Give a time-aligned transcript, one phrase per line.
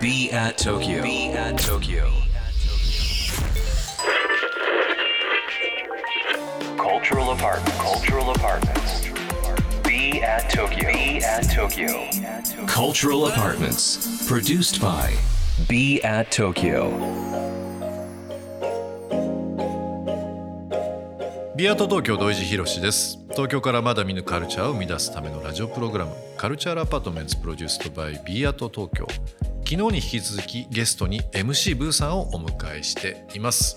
[0.00, 1.02] Be at Tokyo.
[1.02, 2.10] Be at Tokyo.
[6.76, 7.78] Cultural apartment.
[7.78, 9.08] Cultural apartments.
[9.82, 10.92] Be at Tokyo.
[10.92, 12.08] Be at Tokyo.
[12.66, 14.26] Cultural apartments.
[14.28, 15.14] Produced by
[15.68, 17.38] Be at Tokyo.
[21.56, 29.08] ビアート東京土井地博です東京からまだ見ぬカルチャーを生み出すためのラジオプログラムCulture Apartments produced by B at 東京
[29.68, 33.76] 昨日に引き続きゲストに MC ブーさんをお迎えしています。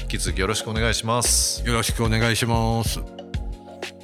[0.00, 1.62] 引き続きよろしくお願いします。
[1.68, 3.00] よろしくお願いします。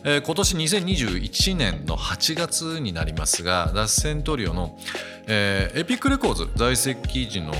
[0.04, 4.78] えー今年2021年の8月になりますが脱線トリオの、
[5.26, 7.52] えー Epic Records 在籍時の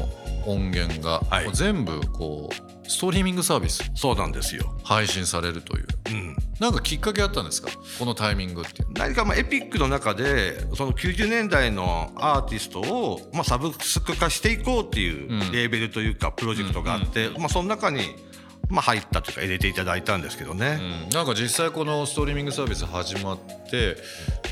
[0.45, 1.51] 音源が、はい。
[1.55, 3.91] 全部こうストリーミングサービス。
[3.95, 4.75] そうなんですよ。
[4.85, 5.87] 配信されるという。
[6.11, 6.37] うん。
[6.61, 7.71] なんかきっかけあったんですか？
[7.99, 8.85] このタイミングって。
[8.95, 15.53] 何かまあエピックの中でその90年代のアーティストをまあサブスク化していこうっていううん。
[15.53, 18.01] レーベルというかプロジェクトがあって、まあその中に
[18.69, 20.79] まあ入ったというか入れていただいたんですけどね。
[21.07, 23.39] うん、なんか実際このストリーミングサービス始まっ
[23.71, 23.97] て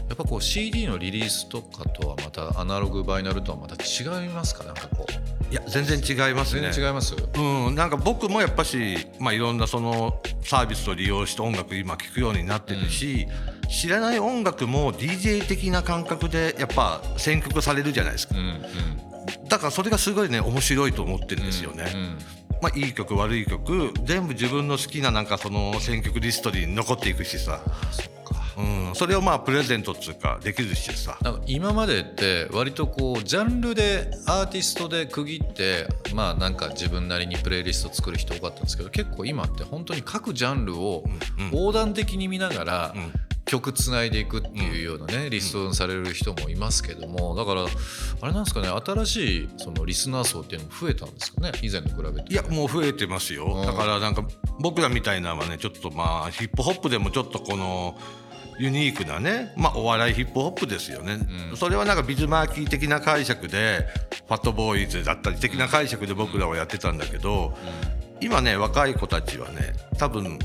[0.08, 4.64] やっぱこう CD のリリースとかとはまたアナログバイナルとはまた違いますか？
[4.64, 5.52] なんかこう。
[5.52, 6.62] いや全然違いますね。
[6.62, 13.28] 全然違います、うん、なんか僕もやっぱし、まあ、いろんなそのサービスを利用して音楽今聴くようになってるし、
[13.70, 18.34] 知らない音楽も DJ 的な感覚でやっぱ選曲されるじゃないですか。
[18.34, 19.48] うんうん。
[19.48, 22.18] だからそれがすごいね面白いと思ってるんですよね、うん
[22.62, 27.60] まあ、いい曲悪い曲全部自分の好きななんかその選曲リストに残っていくしさ、
[28.56, 31.18] うん、それをまあプレゼントっていうかできるしさ。
[31.22, 41.02] なんか今までって割とこうジャンルでアーティストで区切ってまあなんか自分なりにプレイリスト作る人多かったんですけど結構今って本当に各ジャンルを
[41.50, 43.12] 横断的に見ながらん
[43.52, 52.32] 曲つないでいくっていうようなねリストにされる人もいますけどもだからあれなんですかね新しいそのリスナー層っていうのも増えたんですかね以前に比べて。
[52.32, 53.66] いやもう増えてますよ、うん。
[53.66, 54.24] だからなんか
[54.58, 57.98] 僕らみたいなのはねちょっとまあヒップホップでもちょっとこの
[58.58, 61.18] ユニークなね、まあ、お笑いヒップホップですよね、
[61.56, 61.96] それはなん。
[61.96, 63.86] かビズマーキー的な解釈で
[64.28, 67.54] ファットボーイズだったり的な解釈で僕らはやってたんだけど、
[68.20, 70.38] 今ね若い子たちはね多分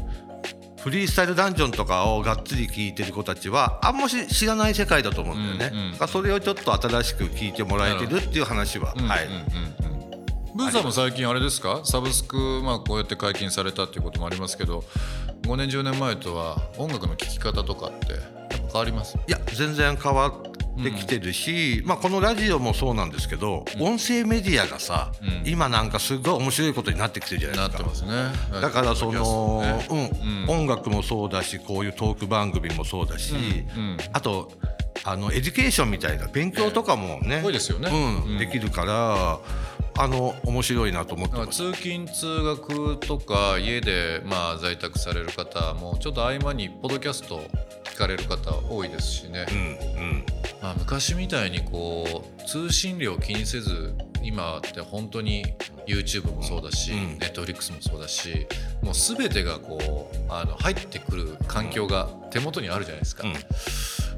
[0.87, 10.55] フリースタイルダンジョンとかをがっつり聴いてる子たちはあんまし知らない世界だと思うんだよね、うんうんそれをちょっと新しく聞いてもらえてるっていう話は、はい、うんうんうん。
[10.55, 11.81] ブーさんも最近あれですか？
[11.83, 14.85] サブスク、まあ、こうやって解禁されたっていうこともありますけど
[15.41, 18.13] 5年10年前とは音楽の聴き方とかって
[18.71, 19.17] 変わります？
[19.27, 20.31] いや全然変わ
[20.79, 25.49] ってきてるし、まあ、このラジオもそうなんですけど、音声メディアがさ、うん。
[25.49, 27.83] 今なんかすごい面白いことになってきてるじゃないなですか。
[27.83, 28.61] ってますね。
[28.61, 29.87] だからその、ね。
[30.47, 30.65] うん。
[30.65, 33.33] 音楽もそうだしこういうトーク番組もそうだし、
[33.75, 33.97] うん。
[34.13, 34.51] あと
[35.03, 37.89] あの education みたいな勉強とかもね、多いですよね。
[37.91, 38.33] うん。
[38.33, 38.37] うん。
[38.37, 39.39] できるから
[39.99, 41.51] あの面白いなと思って。
[41.51, 47.41] 通勤通学とか家でまあ在宅される方もちょっと合間にポッドキャスト
[47.91, 50.25] 聞かれる方多いですしね、うんうん。
[50.61, 53.93] まあ、昔みたいにこう通信料気にせず
[54.23, 55.45] 今って本当に
[55.87, 58.47] YouTube もそうだし、うん Netflix もそうだし
[58.81, 63.23] もう全てがこうあの入ってくる環境が手元にあるじゃないですか、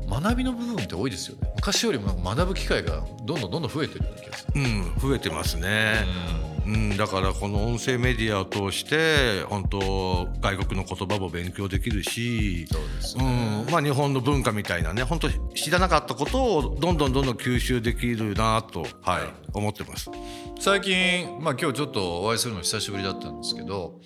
[0.09, 1.51] 学びの部分って多いですよね。
[1.56, 4.53] 昔よりも学ぶ機会がどんどんどんどん増えてる気がする。
[4.56, 6.06] うん、増えてますね。
[6.44, 6.49] うん、
[6.97, 19.22] だからこの音声メディアを通して本当外国の言葉も勉強できるし、そうですうね、ん、まあ日本の文化みたいなね本当知らなかったことをどんどんどんどん吸収できるなとはい
[19.53, 20.12] 思ってます。
[20.59, 24.00] 最近、まあ、今日ちょっとお会いするの久しぶりだったんですけど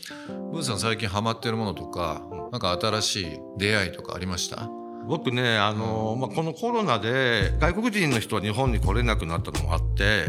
[0.52, 4.70] ブーさん最近ハマってるものとかなんか新しい出会いとかありました？
[5.08, 10.28] 僕ねあの、まあ、このコロナで外国人の人は日本に来れなくなったのもあって、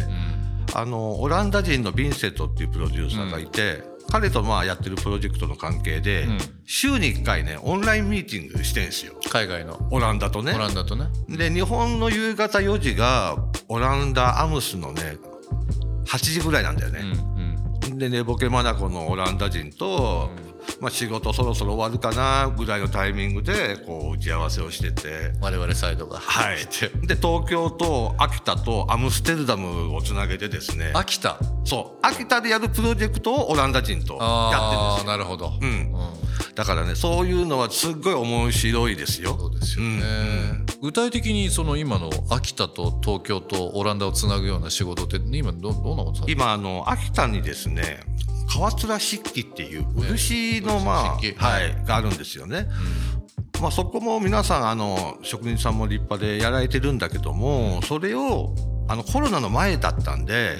[0.74, 6.38] あのオランダ人のヴィンセントっていうプロデューサーがいて、彼とまあやってるプロジェクトの関係で、ん。
[6.66, 9.14] 週に1回ねオンラインミーティングしてんですよ。
[9.30, 9.88] 海外の。
[9.90, 10.52] オランダとね。
[10.54, 11.06] オランダとね。
[11.28, 13.36] で日本の夕方4時が
[13.68, 15.16] オランダアムスのね
[16.06, 17.58] 8時ぐらいなんだようんね、
[17.90, 17.98] うん。
[17.98, 20.30] で寝ぼけまなこのオランダ人と、
[20.80, 25.32] まあ、仕事そろそろ終わるかなぐらいのタイミングでこう打ち合わせをしてて。
[25.40, 26.18] 我々サイドが。
[26.18, 26.56] はい、
[27.06, 30.90] で東京と秋田とアムステルダムをつなげてですね。
[30.94, 31.38] 秋田？
[31.64, 32.06] そう。
[32.06, 35.10] 秋田でやるプロジェクトをオランダ人とやってるんですよ。
[35.10, 35.92] なるほど、うん。
[36.54, 39.36] だからねそういうのはすっごい面白いですよ。
[39.38, 40.02] そうですよね、
[40.82, 48.00] 具体的にその今の秋田と東京とオランダをつなぐような仕事って今どどんなこと今あの秋田にですね
[48.54, 52.68] 川面漆器っていう漆のまあ、漆器はい、があるんですよね。
[53.60, 58.54] まあ、そこも皆さんあの職人さんも立派でやられてるんだけども、それを
[58.88, 60.58] あのコロナの前だったんで、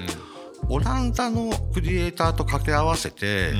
[0.69, 3.53] オランダのクリエイターと掛け合わせて、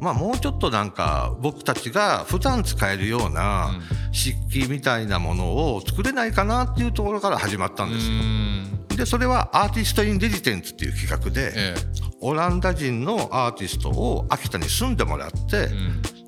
[0.00, 3.70] まあ、もうちょっとなんか僕たちが普段使えるような
[4.12, 8.96] 漆器みたいなものを作れないかなっていうところから始まったんですよ。
[8.96, 11.74] でそれはアーティスト・イン・レジテンツっていう企画で、え
[12.20, 15.68] オランダ人のアーティストを秋田に住んでもらって、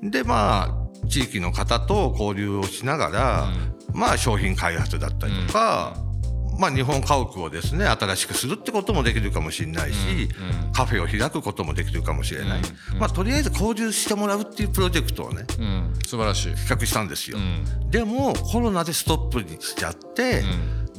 [0.01, 3.47] でまあ地域の方と交流をしながら、
[3.93, 5.95] まあ商品開発だったりとか、
[6.57, 10.29] まあ日本家屋をですね新しくするってこともできるかもしれないし、
[10.73, 12.61] カフェを開くこともできるかもしれない、
[12.99, 15.45] まあとりあえず交流してもらうっていうプロジェクトをね
[16.05, 16.55] 素晴らしい。
[16.55, 17.89] 企画したんですよ、ん。
[17.89, 20.43] でもコロナでストップにしちゃって、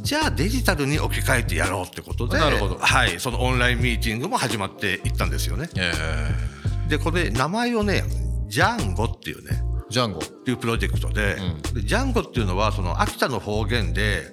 [0.05, 5.93] じゃあデジタルに置き換えてやろうってことでなるほどはい、そのオンラインミーティングも始まっていったんですよねえ
[6.89, 8.05] でこれ名前をね
[8.47, 10.19] ジャンゴっていうねえジャンゴ。
[10.19, 11.37] っていうプロジェクトで,、
[11.73, 14.25] でジャンゴっていうのはその秋田の方言で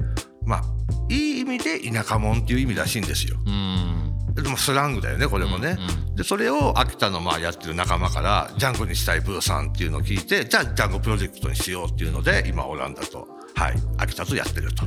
[0.43, 0.63] まあ
[1.09, 3.37] いい意味で田舎者っていう意味らしいんですよ。
[3.45, 4.33] うん。
[4.33, 5.77] でもスラングだよねこれもね。
[6.15, 14.85] でそれを秋田のまあやってる仲間からジャンゴにしたいブーさんっていうのを聞いてじゃあジャンゴプロジェクトにしようっていうので今オランダと、はい、秋田とやってると。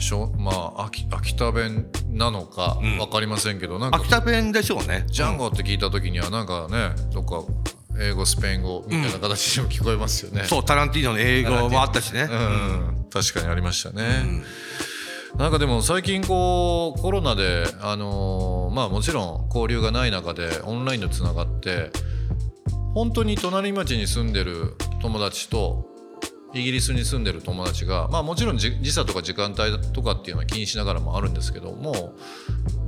[0.00, 0.32] しょ？
[0.38, 5.04] まあ秋秋田弁なのかわかりませんけど、なんか秋田弁でしょうね。
[5.08, 7.42] ジャンゴって聞いた時にはなんかねどっか
[8.00, 10.44] 英語スペイン語みたいな形でも聞こえますよね。
[10.44, 12.22] そうタランティーノの英語もあったしね。
[12.22, 14.42] うん、確かにありましたね。
[15.36, 21.90] なんかでも最近こうコロナであのーまあもちろん交流がない中でオンラインでつながって
[22.94, 25.88] 本当に隣町に住んでる友達と
[26.54, 32.14] イギリスに住んでる友達がまあもちろん時時差とか時間帯とかっていうのは気にしながらもあるんですけども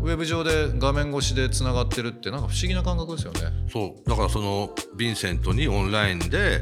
[0.03, 3.41] ウェブ上で画面越しでつながってるってなんか不思議な感覚ですよね。
[3.69, 4.09] そう。
[4.09, 6.61] だからそのヴィンセントにオンラインで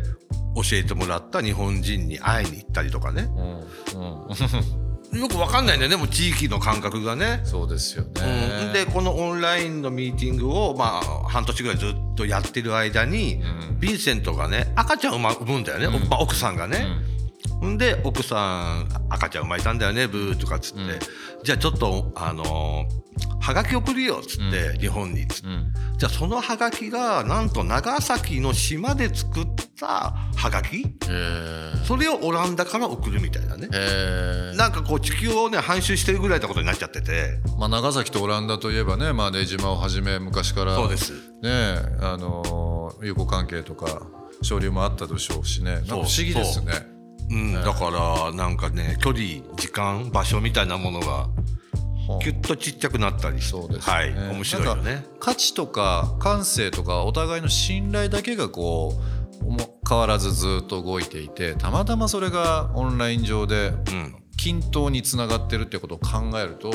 [0.54, 3.28] 教えてもらった日本人に会いに行ったりとかね。
[3.94, 4.83] うんうん、
[5.18, 7.40] よくわかんないんだよねもう地域の感覚がね。
[7.44, 8.10] そうですよね。
[8.66, 13.42] うん、でこのオンラインのミーティングを、まあ、半年ぐらいずっとやってる間に、
[13.80, 16.86] ヴィンセントがね赤ちゃんを産むんだよね、まあ奥さんがね。
[17.64, 17.78] ん。
[17.78, 20.80] で奥さん赤ちゃん生まれたんだよねブーとかっつって、
[21.42, 23.04] じゃあちょっとあのー
[23.40, 25.72] はがき送るよっつって、日本にっつって、うん。
[25.98, 29.46] じゃあそのはがきがなんと長崎の島で作っ
[29.78, 30.84] たはがき
[31.86, 33.68] それをオランダから送るみたいなね。
[34.56, 37.40] なんかこう地球をね半周してるぐらいなことになっちゃってて。
[37.58, 41.12] まあ、長崎とオランダといえばね、まあ、出島をはじめ昔からそうです。
[41.42, 44.06] ねあのー友好関係とか
[44.42, 45.76] 潮流もあったでしょうしね。
[45.76, 46.72] なんか不思議ですね。
[47.30, 47.34] う。
[47.34, 49.24] ん、だからなんかね距離
[49.56, 51.06] 時間場所みたいなものが
[52.06, 53.40] はあキュッとちっちゃくなったり。
[53.40, 53.94] そうですね。
[53.94, 54.12] はい。
[54.12, 55.04] 面白いよね。
[55.18, 59.13] か価値とか感性とかお互いの信頼だけがこうも
[59.88, 64.16] 変わらずずっと動いていてたまたまそれがオンライン上でうん。
[64.36, 66.70] 均等につながってるってことを考えると、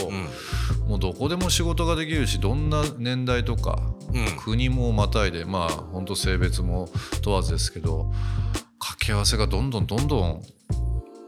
[0.87, 3.79] もうどこでも仕事ができるしどんな年代とか、
[4.13, 4.25] うん。
[4.37, 6.89] 国もまたいでまあ本当性別も
[7.21, 8.11] 問わずですけど
[8.79, 10.41] 掛け合わせがどんどんどんどん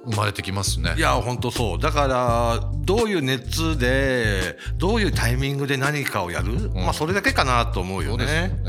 [0.05, 0.95] 生まれてきますね。
[0.97, 1.79] いや本当そう。
[1.79, 8.61] だからどういう熱でどういうタイミングで何かをやる、まあそれだけかなと思うよそうですよねね。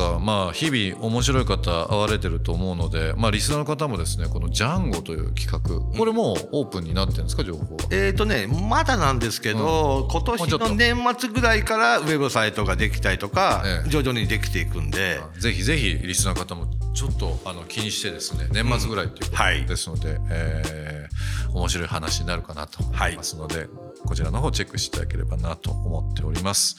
[0.00, 7.82] かまあ日々面白い方会われてると思うので、まあ、リスナーの方もですねこの「ジャンゴ」という企画これもうオープンになってるんですか情報は？
[7.90, 10.36] えーとね、まだなんですけど、うちょっと。
[10.36, 13.88] 年の年末ぐらいからウェブサイトができたりとか、ええ。
[13.90, 19.66] 徐々にできていくんで、ぜひぜひリスナーの方もちょっとあの気にしてですね年末ぐらいということはい。
[19.66, 21.10] ですので、えー
[21.52, 23.66] 面白い話になるかなと思いますので、
[24.04, 26.76] こちらの方チェックしていただければなと思っております。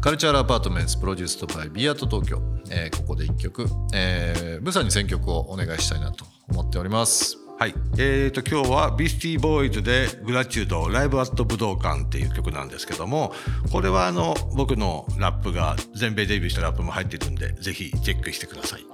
[0.00, 2.40] Culture Apartment produced by B at 東京、
[2.70, 7.36] えーここで一曲、えー、 BOO さんに選曲をお願いしたいなと思っております。
[7.58, 7.74] はい。
[7.98, 13.32] えーと、今日は Beastie Boys で Gratitude live at 武道館っていう曲なんですけども、
[13.72, 18.86] これはあの、僕のラップが全米デビューしたラップも入ってるんで、ぜひチェックしてください。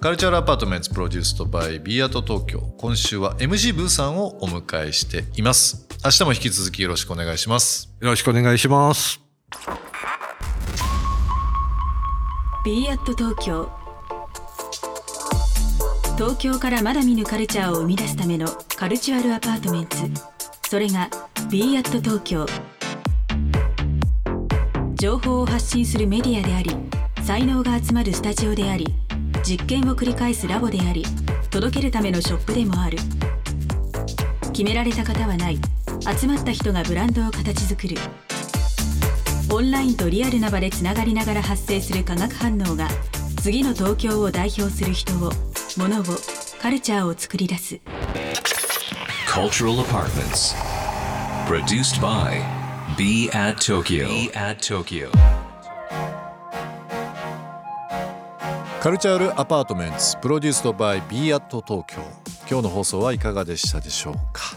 [0.00, 9.29] Culture Apartment produced by B at 東京今週は MC ブーさんをお迎えしています明日も引き続きよろしくお願いしますよろしくお願いします。
[12.62, 13.70] B アット東京。
[16.16, 19.96] 東京からまだ見ぬカルチャーを生み出すための Cultural Apartment
[20.68, 21.08] それが
[21.50, 22.46] B at 東京。
[24.94, 26.76] 情報を発信するメディアであり
[27.22, 28.86] 才能が集まるスタジオであり
[29.42, 31.06] 実験を繰り返すラボであり
[31.48, 32.98] 届けるためのショップでもある。
[34.52, 35.58] 決められた型はない。
[36.14, 37.96] 集まった人がブランドを形作る。
[39.52, 42.88] オンラインとリアルな場でつながりながら発生する化学反応が
[43.42, 45.32] 次の東京を代表する人を
[45.76, 46.04] 物を
[46.62, 47.80] カルチャーを作り出す
[49.26, 50.54] Cultural Apartments.
[51.46, 52.42] Produced by
[52.96, 54.06] Be at Tokyo.
[54.06, 55.10] Be at Tokyo.
[58.80, 62.00] カルチャールアパートメンツプロデュースドバイ b アット東京
[62.48, 64.56] 今日の放送はいかがでしたでしょうか、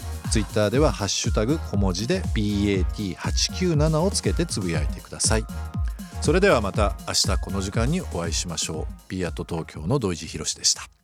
[0.31, 5.45] ツイッターではハッシュタグ小文字で bat897 をつけてつぶやいてください。
[6.21, 8.93] それではまた明日この時間にお会いしましょう。
[9.09, 11.00] B アット東京の土井地博でした。